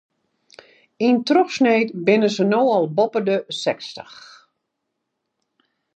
Yn 1.07 1.17
trochsneed 1.27 1.89
binne 2.05 2.29
se 2.35 2.45
no 2.51 2.61
al 2.77 2.85
boppe 2.97 3.21
de 3.27 3.37
sechstich. 3.61 4.19